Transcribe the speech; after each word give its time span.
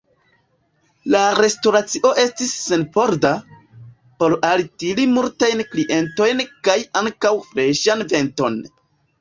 La 1.15 1.19
restoracio 1.39 2.11
estis 2.23 2.55
senporda, 2.61 3.31
por 4.23 4.37
altiri 4.49 5.05
multajn 5.13 5.63
klientojn 5.75 6.45
kaj 6.69 6.79
ankaŭ 7.03 7.37
freŝan 7.53 8.05
venton. 8.17 8.61